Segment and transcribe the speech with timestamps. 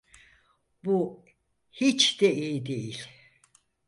[0.85, 1.25] Bu
[1.71, 3.07] hiç de iyi değil.